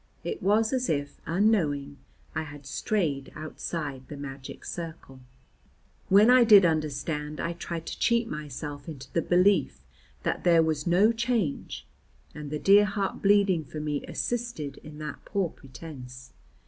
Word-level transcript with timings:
It 0.23 0.41
was 0.41 0.73
as 0.73 0.89
if, 0.89 1.21
unknowing, 1.27 1.99
I 2.33 2.41
had 2.41 2.65
strayed 2.65 3.31
outside 3.35 4.07
the 4.07 4.17
magic 4.17 4.65
circle. 4.65 5.19
When 6.09 6.27
I 6.31 6.43
did 6.43 6.65
understand 6.65 7.39
I 7.39 7.53
tried 7.53 7.85
to 7.85 7.99
cheat 7.99 8.27
myself 8.27 8.89
into 8.89 9.13
the 9.13 9.21
belief 9.21 9.81
that 10.23 10.43
there 10.43 10.63
was 10.63 10.87
no 10.87 11.11
change, 11.11 11.85
and 12.33 12.49
the 12.49 12.57
dear 12.57 12.85
heart 12.85 13.21
bleeding 13.21 13.63
for 13.63 13.79
me 13.79 14.03
assisted 14.07 14.77
in 14.77 14.97
that 14.97 15.23
poor 15.23 15.51
pretence. 15.51 16.31